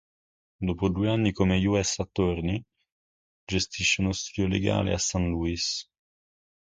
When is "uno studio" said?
4.01-4.47